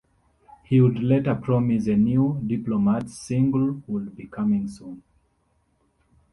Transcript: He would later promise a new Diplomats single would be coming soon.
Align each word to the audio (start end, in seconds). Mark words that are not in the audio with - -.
He 0.63 0.81
would 0.81 0.97
later 0.97 1.35
promise 1.35 1.85
a 1.85 1.95
new 1.95 2.41
Diplomats 2.47 3.19
single 3.19 3.83
would 3.85 4.15
be 4.17 4.25
coming 4.25 4.67
soon. 4.67 5.03